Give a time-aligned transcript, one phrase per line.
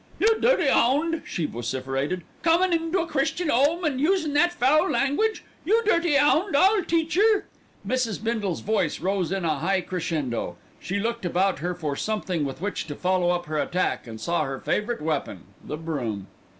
[0.19, 5.43] "You dirty 'ound," she vociferated, "comin' into a Christian 'ome and usin' that foul language.
[5.63, 7.45] You dirty 'ound, I'll teach yer."
[7.87, 8.23] Mrs.
[8.23, 10.57] Bindle's voice rose in a high crescendo.
[10.79, 14.43] She looked about her for something with which to follow up her attack and saw
[14.45, 16.25] her favourite weapon the broom.